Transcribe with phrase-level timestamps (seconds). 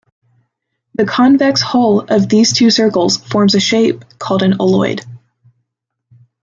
[0.95, 5.05] The convex hull of these two circles forms a shape called an oloid.